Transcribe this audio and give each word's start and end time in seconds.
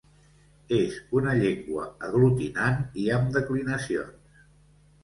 És 0.77 0.95
una 1.19 1.35
llengua 1.41 1.85
aglutinant 2.09 2.83
i 3.05 3.07
amb 3.19 3.33
declinacions. 3.39 4.47